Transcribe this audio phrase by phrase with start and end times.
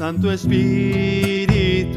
[0.00, 1.92] Santo Espíritu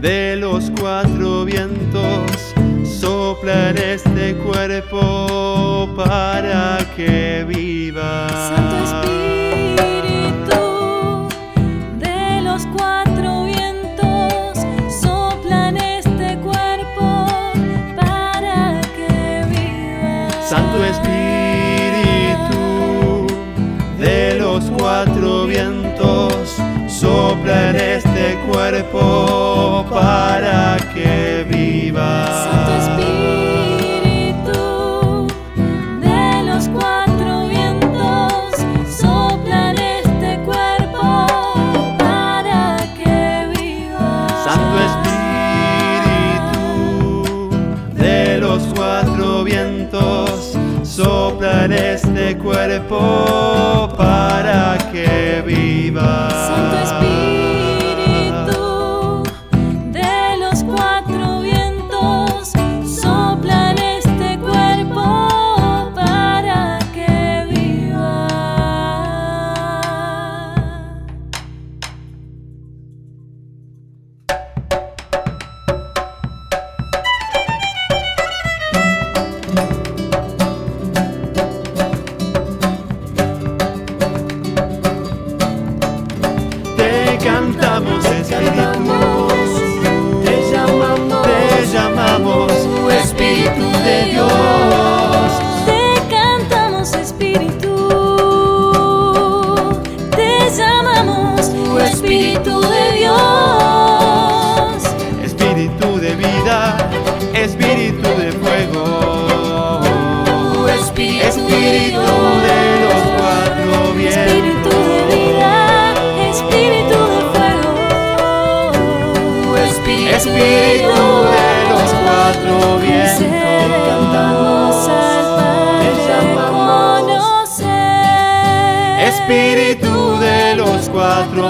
[0.00, 9.15] de los cuatro vientos, sopla en este cuerpo para que viva.
[28.96, 32.26] Cuerpo para que viva.
[32.44, 34.60] Santo Espíritu
[36.00, 38.54] de los cuatro vientos,
[38.88, 41.26] sopla en este cuerpo
[41.98, 44.28] para que viva.
[44.44, 46.64] Santo Espíritu
[47.94, 53.45] de los cuatro vientos, sopla en este cuerpo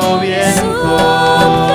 [0.06, 1.65] cuatro vientos.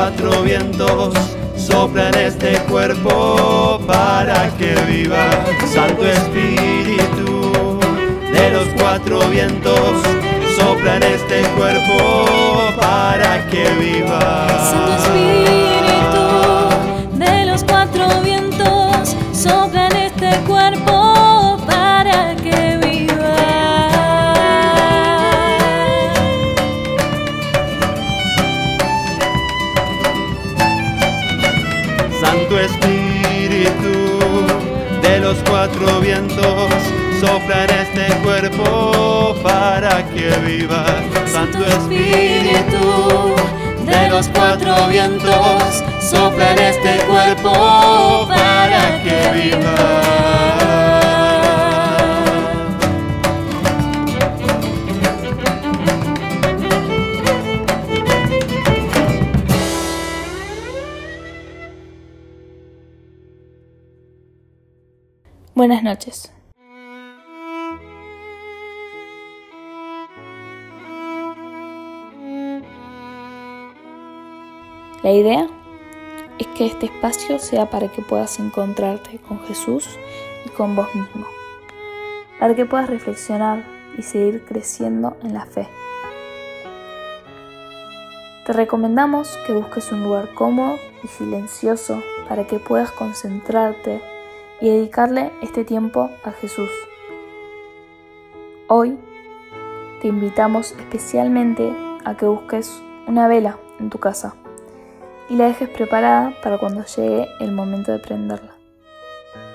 [0.00, 1.14] Cuatro vientos,
[1.58, 5.28] sopla en este cuerpo para que viva.
[5.74, 7.52] Santo Espíritu
[8.32, 10.00] de los cuatro vientos,
[10.58, 12.30] sopla en este cuerpo
[12.80, 14.46] para que viva.
[14.70, 16.24] Santo Espíritu
[17.18, 21.39] de los cuatro vientos, sopla en este cuerpo
[35.60, 36.72] cuatro vientos,
[37.20, 40.86] sopla en este cuerpo para que viva.
[41.26, 43.34] Santo Espíritu
[43.84, 51.19] de los cuatro vientos, sopla en este cuerpo para que viva.
[65.54, 66.32] Buenas noches.
[75.02, 75.48] La idea
[76.38, 79.98] es que este espacio sea para que puedas encontrarte con Jesús
[80.46, 81.26] y con vos mismo,
[82.38, 83.64] para que puedas reflexionar
[83.98, 85.66] y seguir creciendo en la fe.
[88.46, 94.00] Te recomendamos que busques un lugar cómodo y silencioso para que puedas concentrarte
[94.60, 96.70] y dedicarle este tiempo a Jesús.
[98.68, 98.98] Hoy
[100.02, 101.74] te invitamos especialmente
[102.04, 104.34] a que busques una vela en tu casa
[105.28, 108.54] y la dejes preparada para cuando llegue el momento de prenderla.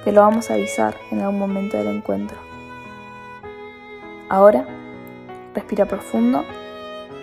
[0.03, 2.37] Te lo vamos a avisar en algún momento del encuentro.
[4.29, 4.65] Ahora,
[5.53, 6.43] respira profundo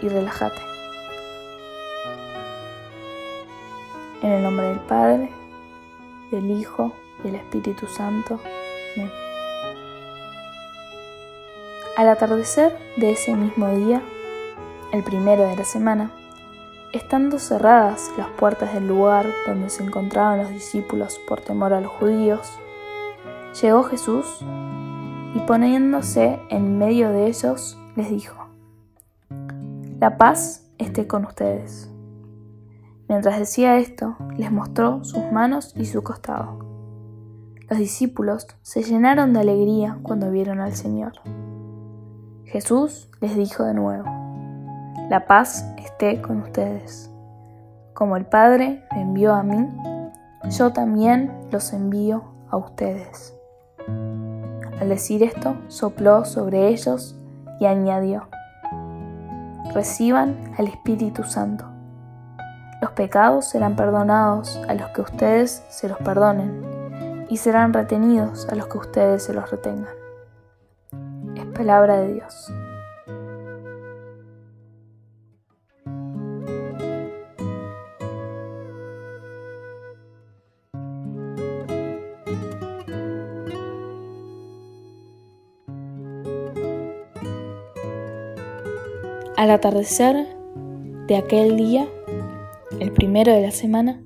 [0.01, 0.61] y relájate.
[4.23, 5.31] En el nombre del Padre,
[6.31, 6.93] del Hijo
[7.23, 8.41] y del Espíritu Santo.
[8.97, 9.11] Amén.
[11.97, 14.03] Al atardecer de ese mismo día,
[14.93, 16.11] el primero de la semana,
[16.93, 21.93] estando cerradas las puertas del lugar donde se encontraban los discípulos por temor a los
[21.93, 22.59] judíos,
[23.61, 24.27] llegó Jesús
[25.35, 28.49] y poniéndose en medio de ellos, les dijo,
[30.01, 31.91] La paz esté con ustedes.
[33.09, 36.72] Mientras decía esto, les mostró sus manos y su costado.
[37.73, 41.13] Los discípulos se llenaron de alegría cuando vieron al Señor.
[42.45, 44.05] Jesús les dijo de nuevo,
[45.09, 47.11] La paz esté con ustedes.
[47.95, 49.71] Como el Padre me envió a mí,
[50.51, 53.35] yo también los envío a ustedes.
[54.79, 57.19] Al decir esto, sopló sobre ellos
[57.59, 58.29] y añadió,
[59.73, 61.65] Reciban al Espíritu Santo.
[62.83, 66.82] Los pecados serán perdonados a los que ustedes se los perdonen
[67.33, 69.95] y serán retenidos a los que ustedes se los retengan.
[71.35, 72.53] Es palabra de Dios.
[89.39, 90.37] Al atardecer
[91.07, 91.89] de aquel día,
[92.79, 94.03] el primero de la semana,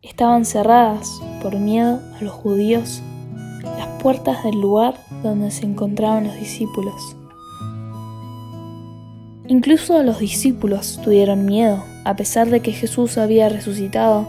[0.00, 3.02] estaban cerradas por miedo a los judíos
[3.76, 7.16] las puertas del lugar donde se encontraban los discípulos.
[9.46, 14.26] Incluso los discípulos tuvieron miedo, a pesar de que Jesús había resucitado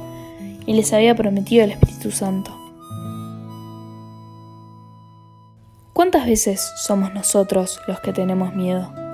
[0.65, 2.53] y les había prometido el Espíritu Santo.
[5.93, 9.04] ¿Cuántas veces somos nosotros los que tenemos miedo?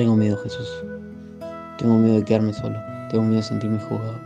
[0.00, 0.82] Tengo miedo, Jesús.
[1.76, 2.78] Tengo miedo de quedarme solo.
[3.10, 4.18] Tengo miedo de sentirme juzgado.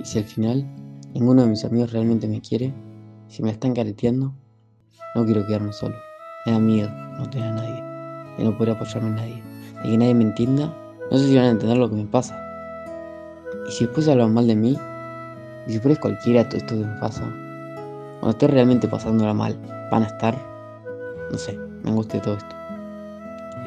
[0.00, 0.66] Y si al final
[1.12, 2.72] ninguno de mis amigos realmente me quiere,
[3.28, 4.32] si me están careteando,
[5.14, 5.94] no quiero quedarme solo.
[6.46, 6.88] Me da miedo
[7.18, 7.82] no tener a nadie,
[8.38, 9.42] de no poder apoyarme en nadie,
[9.82, 10.74] de que nadie me entienda.
[11.10, 12.34] No sé si van a entender lo que me pasa.
[13.68, 14.78] Y si después hablan mal de mí,
[15.66, 17.20] y si por cualquiera todo esto que me pasa,
[18.20, 19.58] cuando esté realmente pasándola mal,
[19.90, 20.38] van a estar,
[21.30, 22.56] no sé, me angustia todo esto.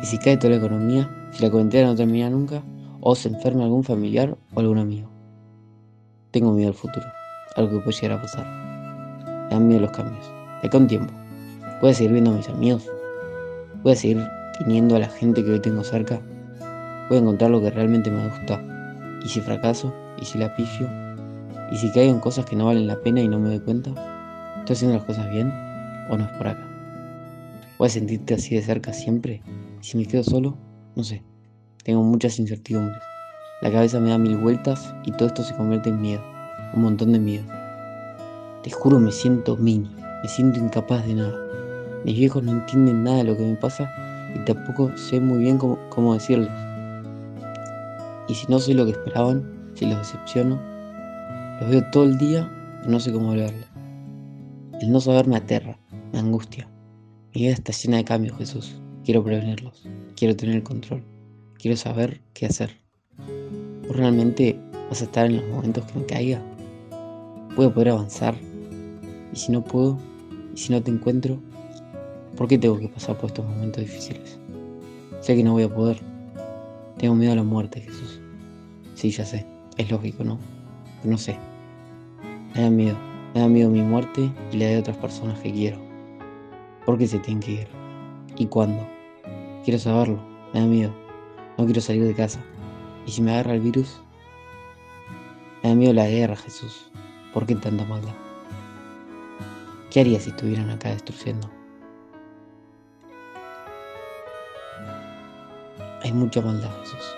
[0.02, 2.64] Y si cae toda la economía, si la cuarentena no termina nunca,
[3.02, 5.10] o se enferma algún familiar o algún amigo.
[6.32, 7.06] Tengo miedo al futuro,
[7.58, 8.46] algo que puede llegar a pasar.
[9.26, 10.26] Me dan miedo los cambios.
[10.62, 11.14] De acá un tiempo.
[11.82, 12.90] Voy a seguir viendo a mis amigos.
[13.84, 14.26] Voy a seguir
[14.60, 16.22] teniendo a la gente que hoy tengo cerca.
[17.10, 18.64] Voy a encontrar lo que realmente me gusta.
[19.22, 20.88] Y si fracaso, y si la pifio,
[21.70, 23.90] y si caigo en cosas que no valen la pena y no me doy cuenta,
[24.60, 25.52] ¿estoy haciendo las cosas bien
[26.10, 26.66] o no es por acá?
[27.78, 29.42] ¿Voy a sentirte así de cerca siempre?
[29.82, 30.58] si me quedo solo,
[30.96, 31.24] no sé.
[31.84, 33.02] Tengo muchas incertidumbres.
[33.62, 36.24] La cabeza me da mil vueltas y todo esto se convierte en miedo.
[36.74, 37.46] Un montón de miedo.
[38.64, 39.90] Te juro me siento mini.
[40.24, 41.36] Me siento incapaz de nada.
[42.04, 43.92] Mis viejos no entienden nada de lo que me pasa
[44.34, 46.50] y tampoco sé muy bien cómo, cómo decirles.
[48.28, 50.60] Y si no soy lo que esperaban, si los decepciono,
[51.60, 52.52] los veo todo el día
[52.86, 53.68] y no sé cómo hablarles.
[54.82, 55.78] El no saber me aterra,
[56.12, 56.68] me angustia.
[57.34, 58.82] Mi vida está llena de cambios, Jesús.
[59.04, 61.04] Quiero prevenirlos, quiero tener el control,
[61.58, 62.72] quiero saber qué hacer.
[63.88, 64.58] ¿Vos realmente
[64.90, 66.42] vas a estar en los momentos que me caiga?
[67.56, 68.36] ¿Voy a poder avanzar?
[69.34, 69.98] ¿Y si no puedo?
[70.54, 71.40] ¿Y si no te encuentro?
[72.38, 74.40] ¿Por qué tengo que pasar por estos momentos difíciles?
[75.22, 76.00] Sé que no voy a poder.
[76.98, 78.20] Tengo miedo a la muerte, Jesús.
[78.96, 79.46] Sí, ya sé.
[79.78, 80.40] Es lógico, ¿no?
[81.02, 81.38] Pero no sé.
[82.54, 82.98] Me da miedo.
[83.34, 85.78] Me da miedo mi muerte y la de otras personas que quiero.
[86.86, 87.68] ¿Por qué se tienen que ir?
[88.38, 88.95] ¿Y cuándo?
[89.66, 90.20] Quiero saberlo,
[90.54, 90.94] me da miedo.
[91.58, 92.40] No quiero salir de casa.
[93.08, 94.00] ¿Y si me agarra el virus?
[95.64, 96.92] Me da miedo la guerra, Jesús.
[97.34, 98.14] ¿Por qué tanta maldad?
[99.90, 101.50] ¿Qué haría si estuvieran acá destruyendo?
[106.04, 107.16] Hay mucha maldad, Jesús.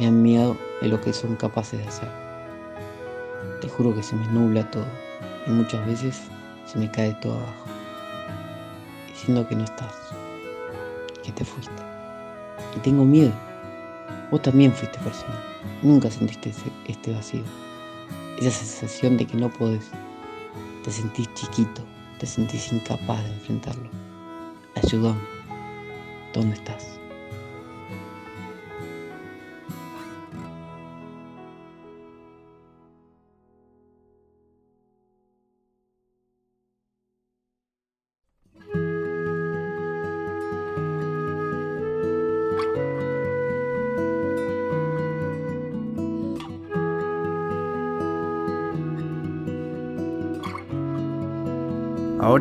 [0.00, 2.08] Me han miedo de lo que son capaces de hacer.
[3.60, 4.86] Te juro que se me nubla todo
[5.46, 6.22] y muchas veces
[6.66, 7.66] se me cae todo abajo,
[9.06, 10.12] diciendo que no estás
[11.22, 11.82] que te fuiste.
[12.76, 13.32] Y tengo miedo.
[14.30, 15.42] Vos también fuiste persona.
[15.82, 16.52] Nunca sentiste
[16.86, 17.44] este vacío.
[18.38, 19.90] Esa sensación de que no podés.
[20.84, 21.82] Te sentís chiquito.
[22.18, 23.90] Te sentís incapaz de enfrentarlo.
[24.74, 25.20] Ayúdame.
[26.32, 27.01] ¿Dónde estás?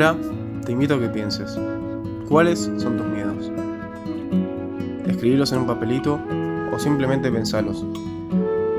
[0.01, 0.19] Ahora
[0.65, 1.59] te invito a que pienses,
[2.27, 3.51] ¿cuáles son tus miedos?
[5.05, 6.19] Escribirlos en un papelito
[6.73, 7.85] o simplemente pensalos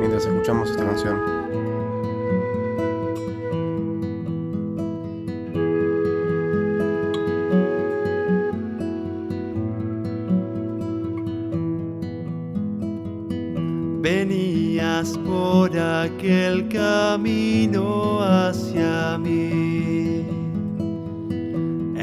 [0.00, 1.20] mientras escuchamos esta canción.
[14.02, 20.41] Venías por aquel camino hacia mí.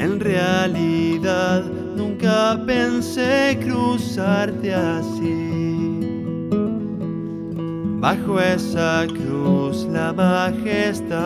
[0.00, 1.62] En realidad
[1.94, 6.00] nunca pensé cruzarte así.
[8.00, 11.20] Bajo esa cruz la majestad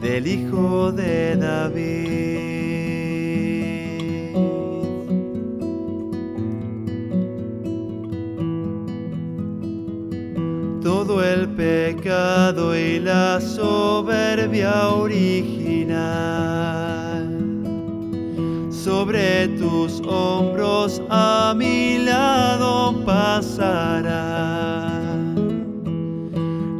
[0.00, 2.46] del Hijo de David.
[10.86, 14.88] todo el pecado y la soberbia
[18.70, 24.88] Sobre tus hombros a mi lado pasará.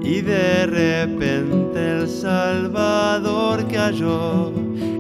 [0.03, 4.53] Y de repente el Salvador cayó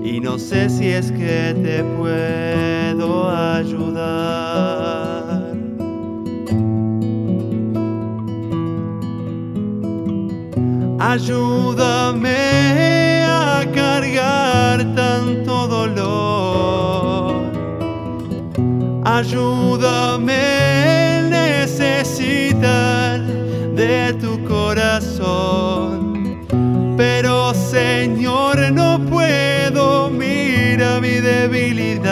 [0.05, 4.67] y no sé si es que te puedo ayudar.
[10.99, 12.56] Ayúdame
[19.19, 23.21] Ayúdame a necesitar
[23.75, 26.15] de tu corazón.
[26.97, 32.05] Pero Señor, no puedo, mira mi debilidad.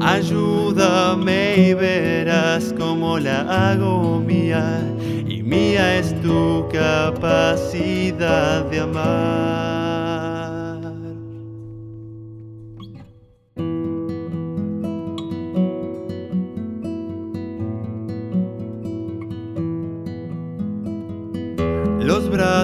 [0.00, 4.80] Ayúdame y verás cómo la hago mía
[5.46, 10.05] mía es tu capacidad de amar.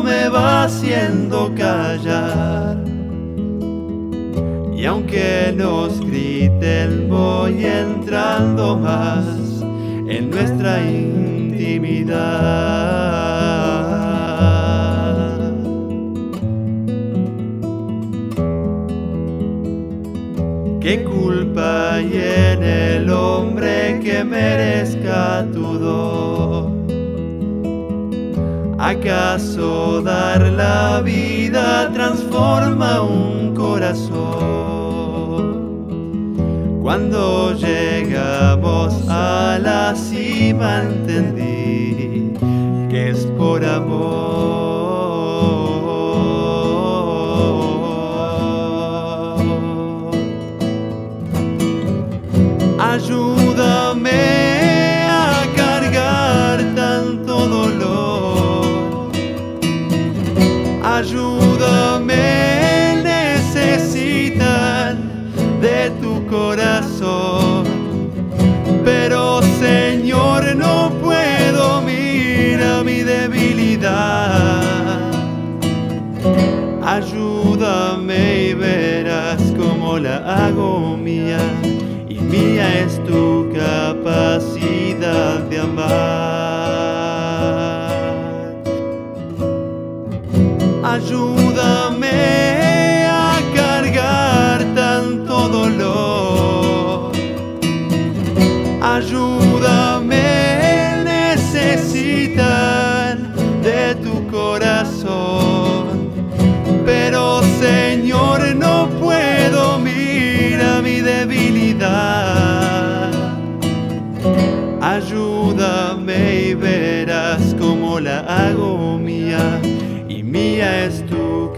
[0.03, 2.77] me va haciendo callar.
[4.77, 9.25] Y aunque nos griten, voy entrando más
[10.07, 12.19] en nuestra intimidad.
[20.89, 25.69] ¿Qué culpa hay en el hombre que merezca tu?
[28.79, 34.09] ¿Acaso dar la vida transforma un corazón?
[36.81, 42.33] Cuando llegamos a la cima entendí
[42.89, 44.68] que es por amor.
[76.83, 81.39] Ayúdame y verás cómo la hago mía.
[82.29, 83.38] Mía es tu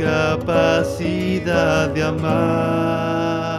[0.01, 3.51] capacidad de amar.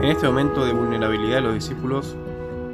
[0.00, 2.16] En este momento de vulnerabilidad los discípulos,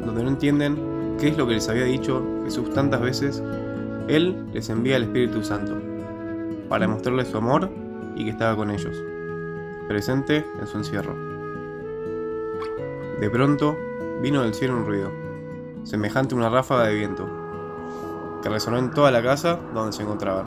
[0.04, 3.42] donde no entienden qué es lo que les había dicho Jesús tantas veces,
[4.06, 5.76] Él les envía el Espíritu Santo
[6.68, 7.68] para mostrarles su amor
[8.14, 8.96] y que estaba con ellos,
[9.88, 11.27] presente en su encierro.
[13.20, 13.76] De pronto
[14.22, 15.10] vino del cielo un ruido,
[15.82, 17.28] semejante a una ráfaga de viento,
[18.42, 20.46] que resonó en toda la casa donde se encontraban.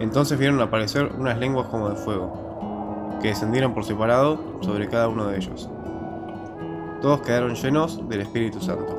[0.00, 5.26] Entonces vieron aparecer unas lenguas como de fuego, que descendieron por separado sobre cada uno
[5.26, 5.68] de ellos.
[7.02, 8.98] Todos quedaron llenos del Espíritu Santo.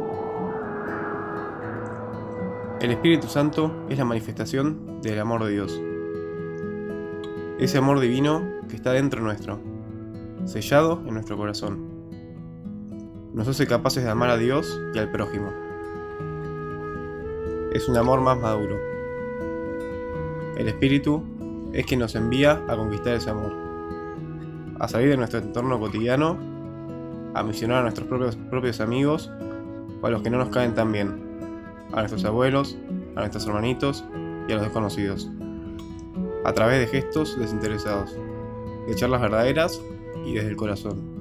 [2.82, 5.82] El Espíritu Santo es la manifestación del amor de Dios.
[7.58, 9.60] Ese amor divino que está dentro nuestro,
[10.46, 11.95] sellado en nuestro corazón.
[13.36, 15.52] Nos hace capaces de amar a Dios y al prójimo.
[17.74, 18.78] Es un amor más maduro.
[20.56, 21.22] El Espíritu
[21.74, 23.52] es quien nos envía a conquistar ese amor,
[24.80, 26.38] a salir de nuestro entorno cotidiano,
[27.34, 29.30] a misionar a nuestros propios, propios amigos
[30.02, 31.22] o a los que no nos caen tan bien,
[31.92, 32.78] a nuestros abuelos,
[33.18, 34.06] a nuestros hermanitos
[34.48, 35.30] y a los desconocidos,
[36.46, 38.16] a través de gestos desinteresados,
[38.88, 39.82] de charlas verdaderas
[40.26, 41.15] y desde el corazón.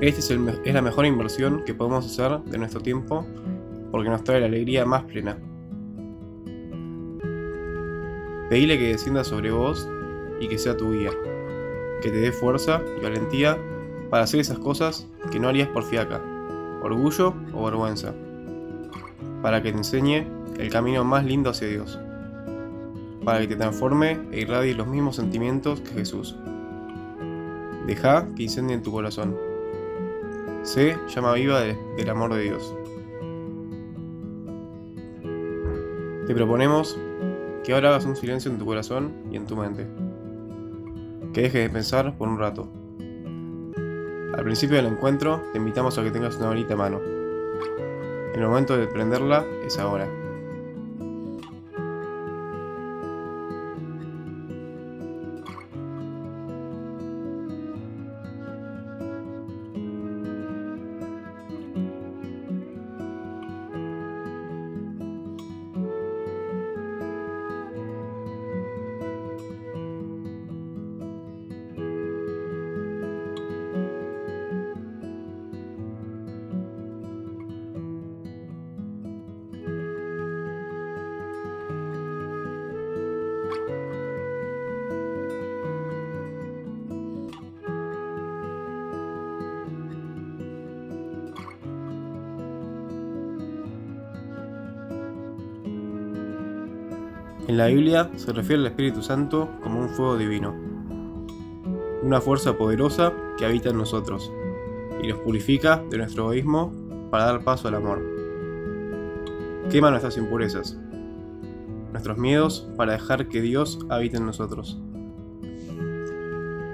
[0.00, 3.26] Esta es, la mejor inversión que podemos hacer de nuestro tiempo
[3.90, 5.36] porque nos trae la alegría más plena.
[8.48, 9.88] Pedile que descienda sobre vos
[10.40, 11.10] y que sea tu guía,
[12.00, 13.58] que te dé fuerza y valentía
[14.08, 16.20] para hacer esas cosas que no harías por fiaca,
[16.82, 18.14] orgullo o vergüenza
[19.42, 20.26] para que te enseñe
[20.58, 21.98] el camino más lindo hacia Dios,
[23.24, 26.36] para que te transforme e irradie los mismos sentimientos que Jesús.
[27.86, 29.47] Deja que incendie en tu corazón.
[30.68, 32.74] Sé llama viva del amor de Dios.
[36.26, 36.98] Te proponemos
[37.64, 39.86] que ahora hagas un silencio en tu corazón y en tu mente.
[41.32, 42.68] Que dejes de pensar por un rato.
[44.34, 47.00] Al principio del encuentro te invitamos a que tengas una varita a mano
[48.34, 50.06] el momento de prenderla es ahora.
[97.48, 100.54] En la Biblia se refiere al Espíritu Santo como un fuego divino,
[102.02, 104.30] una fuerza poderosa que habita en nosotros
[105.02, 106.74] y nos purifica de nuestro egoísmo
[107.10, 108.04] para dar paso al amor.
[109.70, 110.76] Quema nuestras impurezas,
[111.90, 114.78] nuestros miedos para dejar que Dios habite en nosotros.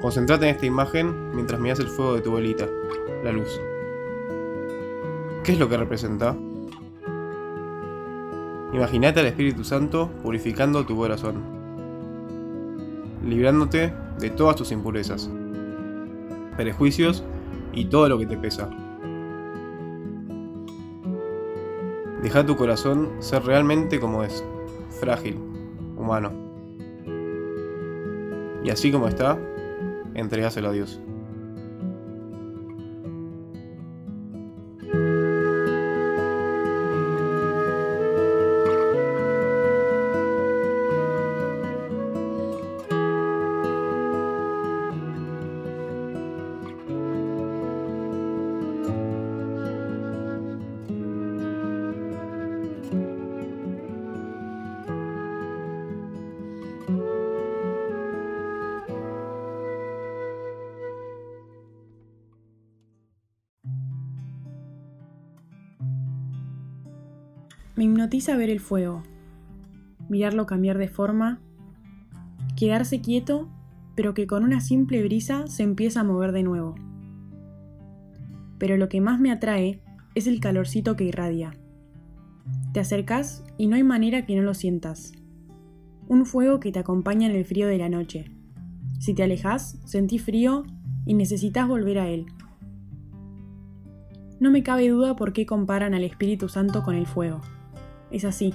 [0.03, 2.67] Concentrate en esta imagen mientras miras el fuego de tu velita,
[3.23, 3.61] la luz.
[5.45, 6.37] ¿Qué es lo que representa?
[8.75, 11.45] Imagínate al Espíritu Santo purificando tu corazón,
[13.25, 15.31] librándote de todas tus impurezas,
[16.57, 17.23] prejuicios
[17.73, 18.69] y todo lo que te pesa.
[22.21, 24.45] Deja tu corazón ser realmente como es,
[24.99, 25.39] frágil,
[25.97, 26.33] humano.
[28.65, 29.39] Y así como está,
[30.15, 31.01] entregáselo a Dios.
[68.25, 69.03] Hipnotiza ver el fuego,
[70.09, 71.43] mirarlo cambiar de forma,
[72.57, 73.51] quedarse quieto,
[73.95, 76.75] pero que con una simple brisa se empieza a mover de nuevo.
[78.59, 79.83] Pero lo que más me atrae
[80.15, 81.53] es el calorcito que irradia.
[82.73, 85.13] Te acercas y no hay manera que no lo sientas.
[86.09, 88.31] Un fuego que te acompaña en el frío de la noche.
[89.01, 90.65] Si te alejas, sentís frío
[91.05, 92.25] y necesitas volver a él.
[94.41, 97.43] No me cabe duda por qué comparan al Espíritu Santo con el fuego
[98.11, 98.55] es así.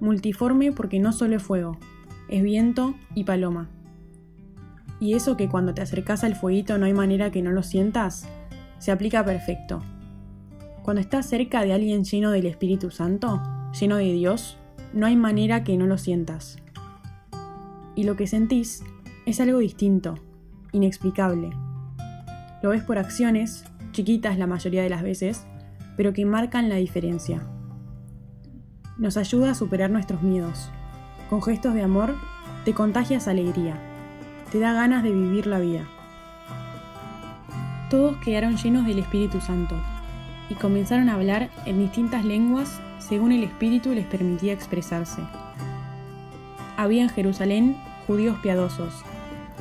[0.00, 1.78] Multiforme porque no solo es fuego,
[2.28, 3.68] es viento y paloma.
[5.00, 8.28] Y eso que cuando te acercas al fueguito no hay manera que no lo sientas,
[8.78, 9.82] se aplica perfecto.
[10.82, 13.42] Cuando estás cerca de alguien lleno del Espíritu Santo,
[13.78, 14.58] lleno de Dios,
[14.92, 16.58] no hay manera que no lo sientas.
[17.94, 18.82] Y lo que sentís
[19.26, 20.14] es algo distinto,
[20.72, 21.50] inexplicable.
[22.62, 25.46] Lo ves por acciones, chiquitas la mayoría de las veces,
[25.96, 27.46] pero que marcan la diferencia.
[29.00, 30.68] Nos ayuda a superar nuestros miedos.
[31.30, 32.14] Con gestos de amor,
[32.66, 33.78] te contagias alegría,
[34.52, 35.88] te da ganas de vivir la vida.
[37.88, 39.74] Todos quedaron llenos del Espíritu Santo
[40.50, 45.22] y comenzaron a hablar en distintas lenguas según el Espíritu les permitía expresarse.
[46.76, 48.92] Había en Jerusalén judíos piadosos,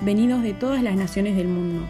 [0.02, 1.88] venidos de todas las naciones del mundo.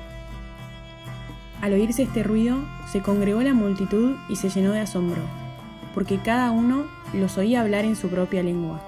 [1.61, 2.59] Al oírse este ruido,
[2.91, 5.23] se congregó la multitud y se llenó de asombro,
[5.95, 8.81] porque cada uno los oía hablar en su propia lengua.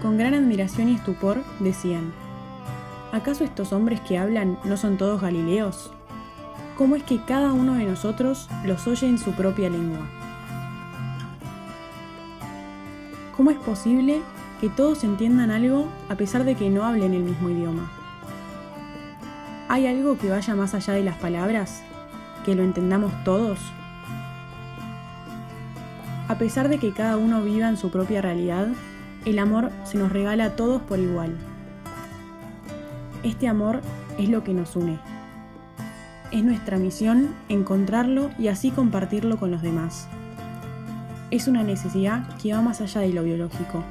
[0.00, 2.12] Con gran admiración y estupor decían,
[3.12, 5.90] ¿acaso estos hombres que hablan no son todos galileos?
[6.76, 10.06] ¿Cómo es que cada uno de nosotros los oye en su propia lengua?
[13.36, 14.20] ¿Cómo es posible
[14.60, 17.90] que todos entiendan algo a pesar de que no hablen el mismo idioma?
[19.68, 21.82] ¿Hay algo que vaya más allá de las palabras?
[22.44, 23.58] ¿Que lo entendamos todos?
[26.28, 28.68] A pesar de que cada uno viva en su propia realidad,
[29.24, 31.36] el amor se nos regala a todos por igual.
[33.22, 33.80] Este amor
[34.18, 34.98] es lo que nos une.
[36.32, 40.08] Es nuestra misión encontrarlo y así compartirlo con los demás.
[41.30, 43.84] Es una necesidad que va más allá de lo biológico,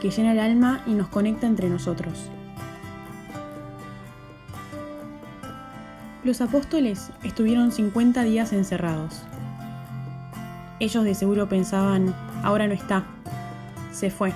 [0.00, 2.30] que llena el alma y nos conecta entre nosotros.
[6.22, 9.24] Los apóstoles estuvieron 50 días encerrados.
[10.82, 13.04] Ellos de seguro pensaban, ahora no está,
[13.92, 14.32] se fue.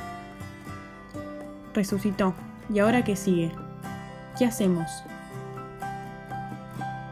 [1.74, 2.34] Resucitó,
[2.72, 3.50] ¿y ahora qué sigue?
[4.38, 4.88] ¿Qué hacemos?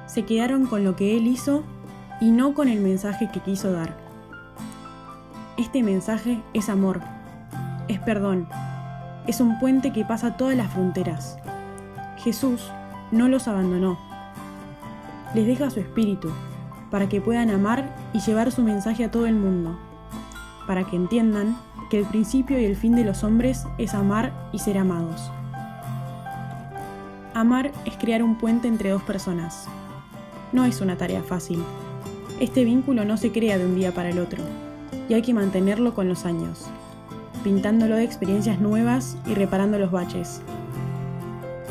[0.06, 1.64] Se quedaron con lo que Él hizo
[2.20, 3.96] y no con el mensaje que quiso dar.
[5.56, 7.00] Este mensaje es amor,
[7.88, 8.46] es perdón,
[9.26, 11.38] es un puente que pasa todas las fronteras.
[12.18, 12.70] Jesús
[13.10, 13.98] no los abandonó
[15.34, 16.30] les deja su espíritu,
[16.94, 19.76] para que puedan amar y llevar su mensaje a todo el mundo,
[20.64, 21.56] para que entiendan
[21.90, 25.28] que el principio y el fin de los hombres es amar y ser amados.
[27.34, 29.66] Amar es crear un puente entre dos personas.
[30.52, 31.64] No es una tarea fácil.
[32.38, 34.44] Este vínculo no se crea de un día para el otro,
[35.08, 36.66] y hay que mantenerlo con los años,
[37.42, 40.42] pintándolo de experiencias nuevas y reparando los baches.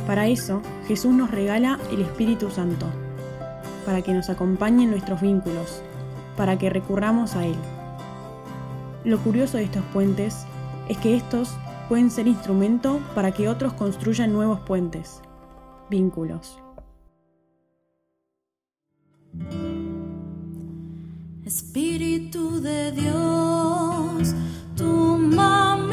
[0.05, 2.87] Para eso, Jesús nos regala el Espíritu Santo
[3.85, 5.81] para que nos acompañe en nuestros vínculos,
[6.37, 7.55] para que recurramos a Él.
[9.03, 10.45] Lo curioso de estos puentes
[10.87, 11.55] es que estos
[11.89, 15.21] pueden ser instrumento para que otros construyan nuevos puentes,
[15.89, 16.57] vínculos.
[21.45, 24.33] Espíritu de Dios,
[24.75, 25.92] toma mi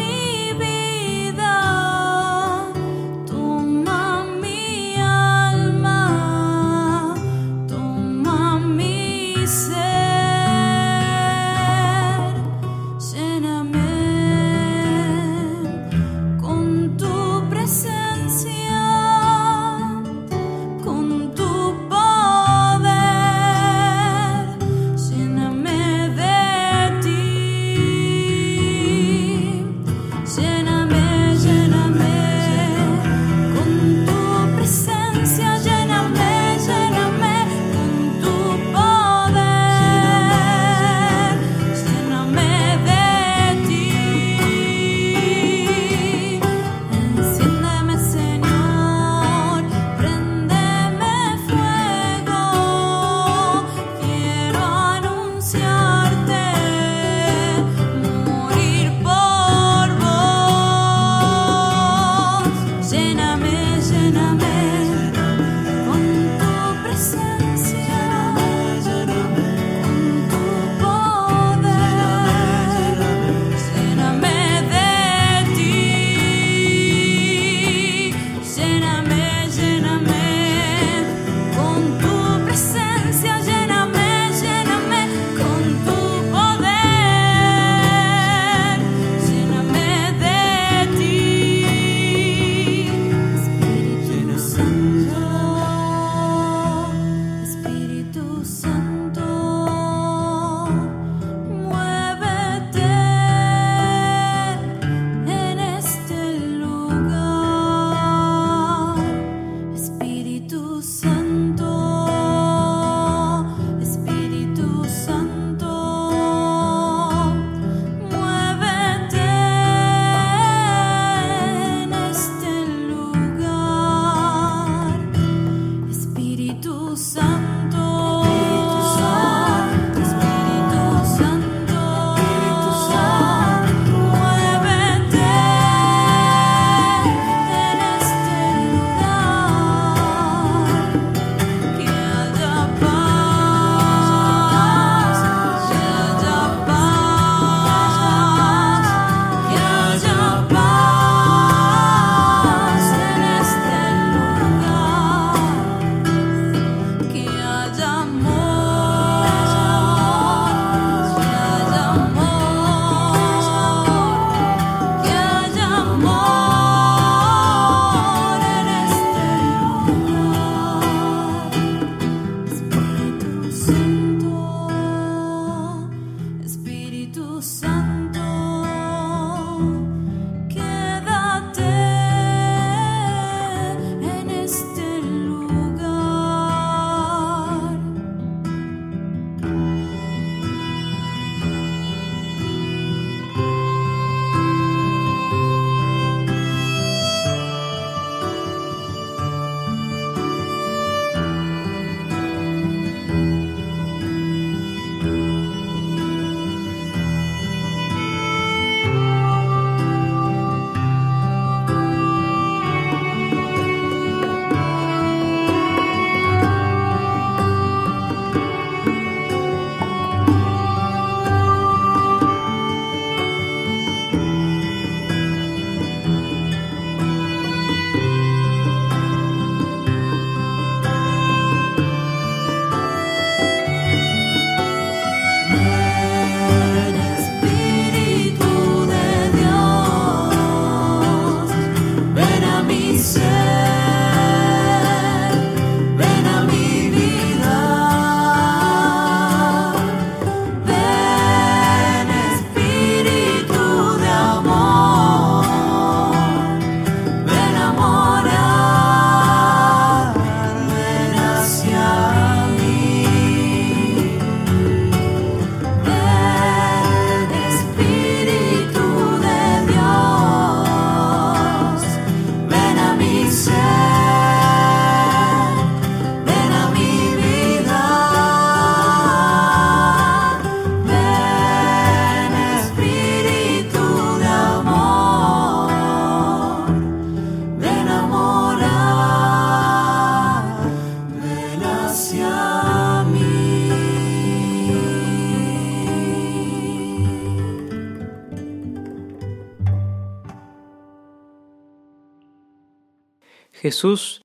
[303.70, 304.22] Jesús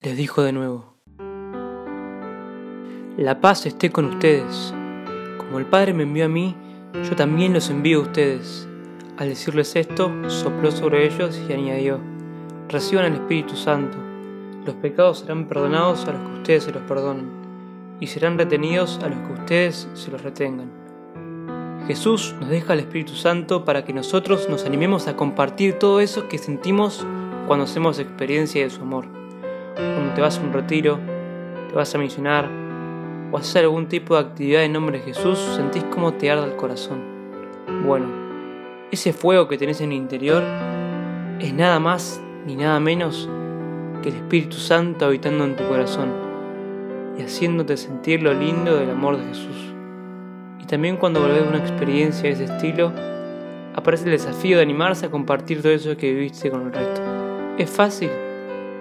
[0.00, 0.96] les dijo de nuevo,
[3.18, 4.72] La paz esté con ustedes.
[5.36, 6.56] Como el Padre me envió a mí,
[7.04, 8.66] yo también los envío a ustedes.
[9.18, 12.00] Al decirles esto, sopló sobre ellos y añadió,
[12.70, 13.98] Reciban el Espíritu Santo.
[14.64, 17.28] Los pecados serán perdonados a los que ustedes se los perdonen,
[18.00, 20.70] y serán retenidos a los que ustedes se los retengan.
[21.86, 26.28] Jesús nos deja el Espíritu Santo para que nosotros nos animemos a compartir todo eso
[26.28, 27.06] que sentimos
[27.46, 29.06] cuando hacemos experiencia de su amor.
[29.74, 30.98] Cuando te vas a un retiro,
[31.68, 32.48] te vas a misionar
[33.32, 36.56] o haces algún tipo de actividad en nombre de Jesús, sentís cómo te arda el
[36.56, 37.00] corazón.
[37.84, 38.06] Bueno,
[38.90, 40.42] ese fuego que tenés en el interior
[41.40, 43.28] es nada más ni nada menos
[44.02, 46.12] que el Espíritu Santo habitando en tu corazón
[47.18, 49.74] y haciéndote sentir lo lindo del amor de Jesús.
[50.60, 52.92] Y también cuando volvés de una experiencia de ese estilo,
[53.74, 57.25] aparece el desafío de animarse a compartir todo eso que viviste con el resto.
[57.58, 58.10] ¿Es fácil?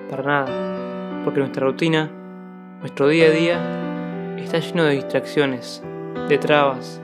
[0.10, 2.12] Para nada, porque nuestra rutina,
[2.82, 5.82] nuestro día a día, está lleno de distracciones,
[6.28, 7.00] de trabas,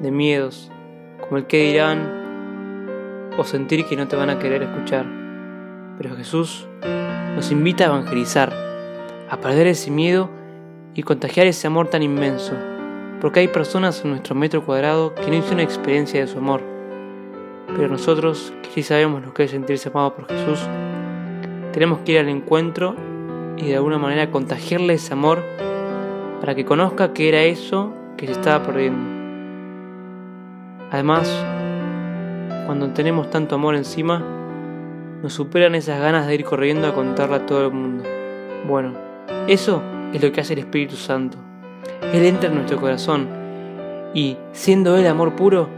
[0.00, 0.72] de miedos,
[1.20, 5.04] como el que dirán o sentir que no te van a querer escuchar.
[5.98, 6.66] Pero Jesús
[7.36, 8.54] nos invita a evangelizar,
[9.28, 10.30] a perder ese miedo
[10.94, 12.54] y contagiar ese amor tan inmenso,
[13.20, 16.62] porque hay personas en nuestro metro cuadrado que no hicieron experiencia de su amor.
[17.76, 20.66] Pero nosotros, que sí sabemos lo que es sentirse amado por Jesús,
[21.72, 22.96] tenemos que ir al encuentro
[23.56, 25.42] y de alguna manera contagiarle ese amor
[26.40, 29.20] para que conozca que era eso que se estaba perdiendo.
[30.90, 31.30] Además,
[32.66, 34.22] cuando tenemos tanto amor encima,
[35.22, 38.04] nos superan esas ganas de ir corriendo a contarle a todo el mundo.
[38.66, 38.94] Bueno,
[39.46, 41.36] eso es lo que hace el Espíritu Santo.
[42.12, 43.28] Él entra en nuestro corazón
[44.14, 45.68] y, siendo Él amor puro,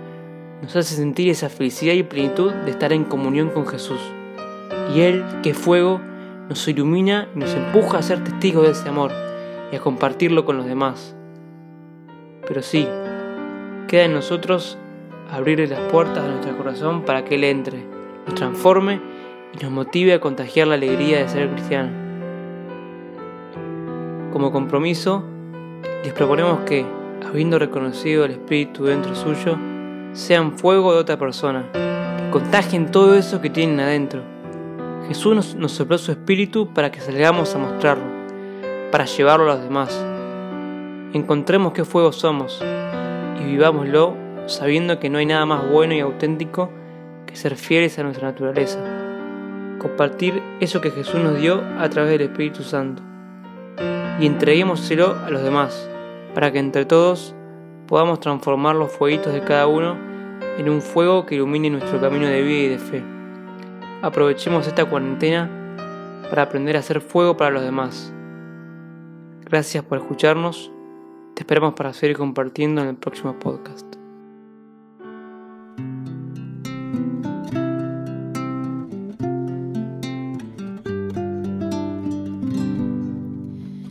[0.63, 4.01] nos hace sentir esa felicidad y plenitud de estar en comunión con Jesús.
[4.95, 6.01] Y Él, que fuego,
[6.49, 9.11] nos ilumina y nos empuja a ser testigos de ese amor
[9.71, 11.17] y a compartirlo con los demás.
[12.47, 12.87] Pero sí,
[13.89, 14.79] queda en nosotros
[15.31, 17.85] abrirle las puertas de nuestro corazón para que Él entre,
[18.27, 19.01] nos transforme
[19.59, 21.91] y nos motive a contagiar la alegría de ser cristiano.
[24.33, 25.25] Como compromiso,
[26.05, 26.85] les proponemos que,
[27.27, 29.57] habiendo reconocido el Espíritu dentro suyo,
[30.13, 34.23] sean fuego de otra persona, que contagien todo eso que tienen adentro.
[35.13, 38.07] Jesús nos, nos sopló su Espíritu para que salgamos a mostrarlo,
[38.91, 39.95] para llevarlo a los demás.
[41.13, 42.65] Encontremos qué fuego somos
[43.39, 46.71] y vivámoslo sabiendo que no hay nada más bueno y auténtico
[47.27, 48.79] que ser fieles a nuestra naturaleza.
[49.79, 53.03] Compartir eso que Jesús nos dio a través del Espíritu Santo.
[54.19, 55.91] Y entreguémoselo a los demás,
[56.33, 57.35] para que entre todos
[57.87, 59.95] podamos transformar los fueguitos de cada uno
[60.57, 63.22] en un fuego que ilumine nuestro camino de vida y de fe.
[64.03, 65.49] Aprovechemos esta cuarentena
[66.29, 68.13] para aprender a hacer fuego para los demás.
[69.45, 70.73] Gracias por escucharnos.
[71.35, 73.87] Te esperamos para seguir compartiendo en el próximo podcast.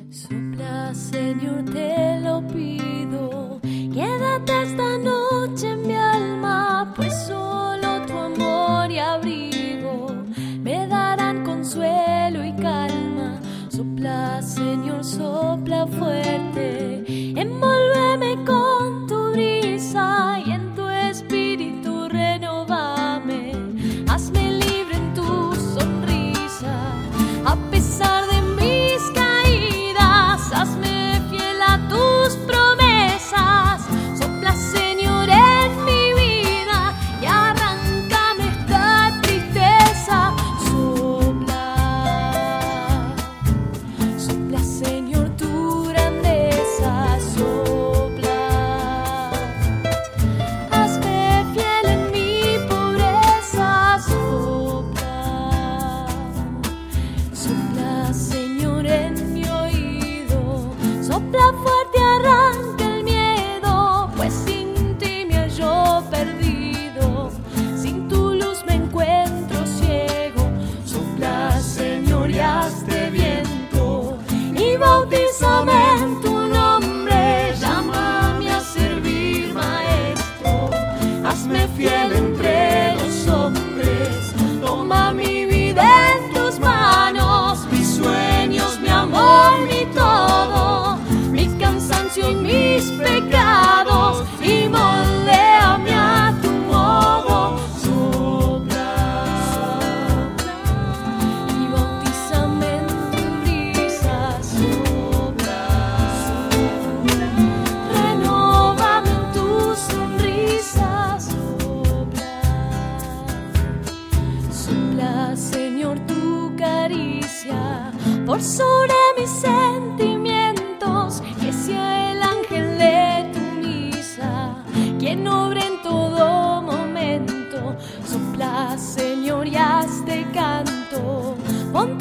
[0.10, 3.62] Sopla, Señor, te lo pido.
[3.94, 5.21] Quédate esta noche
[15.88, 16.51] fuerte.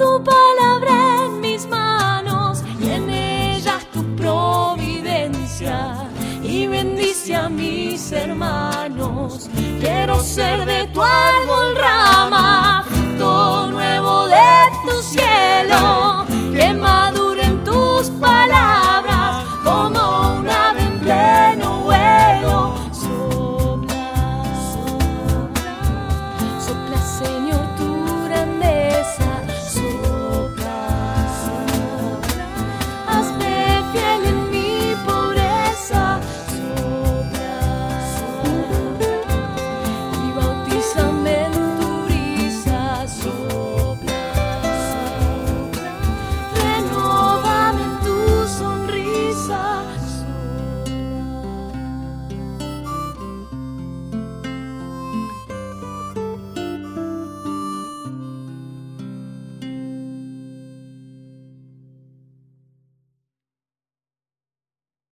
[0.01, 6.09] tu palabra en mis manos y en ellas tu providencia
[6.43, 9.51] y bendice a mis hermanos.
[9.79, 12.83] Quiero ser de tu árbol rama,
[13.19, 14.49] todo nuevo de
[14.87, 16.10] tu cielo.